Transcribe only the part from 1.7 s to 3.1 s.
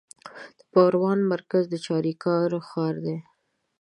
چاریکارو ښار